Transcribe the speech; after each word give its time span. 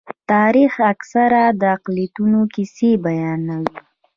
تاریخ 0.31 0.73
اکثره 0.93 1.43
د 1.59 1.61
اقلیتونو 1.75 2.39
کیسې 2.53 2.91
بیانوي. 3.05 3.73